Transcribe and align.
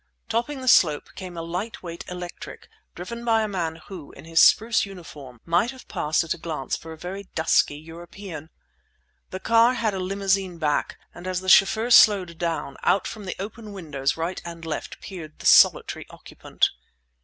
Topping 0.29 0.61
the 0.61 0.67
slope 0.67 1.09
came 1.13 1.37
a 1.37 1.43
light 1.43 1.83
weight 1.83 2.03
electric, 2.09 2.67
driven 2.95 3.23
by 3.23 3.43
a 3.43 3.47
man 3.47 3.75
who, 3.75 4.11
in 4.13 4.25
his 4.25 4.41
spruce 4.41 4.83
uniform, 4.83 5.39
might 5.45 5.69
have 5.69 5.87
passed 5.87 6.23
at 6.23 6.33
a 6.33 6.39
glance 6.39 6.75
for 6.75 6.91
a 6.91 6.97
very 6.97 7.27
dusky 7.35 7.77
European. 7.77 8.49
The 9.29 9.39
car 9.39 9.75
had 9.75 9.93
a 9.93 9.99
limousine 9.99 10.57
back, 10.57 10.97
and 11.13 11.27
as 11.27 11.39
the 11.41 11.49
chauffeur 11.49 11.91
slowed 11.91 12.39
down, 12.39 12.77
out 12.81 13.05
from 13.05 13.25
the 13.25 13.35
open 13.37 13.73
windows 13.73 14.17
right 14.17 14.41
and 14.43 14.65
left 14.65 15.01
peered 15.01 15.37
the 15.37 15.45
solitary 15.45 16.07
occupant. 16.09 16.71